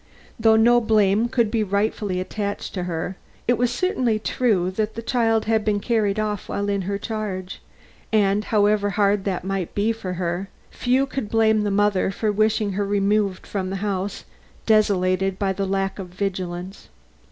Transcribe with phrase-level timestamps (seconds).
[0.39, 3.17] Though no blame could be rightfully attached to her,
[3.47, 7.61] it was certainly true that the child had been carried off while in her charge,
[8.11, 12.71] and however hard it might be for her, few could blame the mother for wishing
[12.71, 14.25] her removed from the house
[14.65, 16.89] desolated by her lack of vigilance.